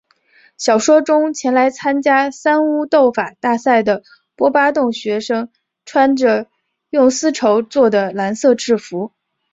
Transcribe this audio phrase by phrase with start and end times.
[0.57, 4.01] 小说中前来参加三巫斗法大赛的
[4.35, 5.51] 波巴洞学生
[5.85, 6.47] 穿着
[6.89, 9.13] 用丝绸作的蓝色制服。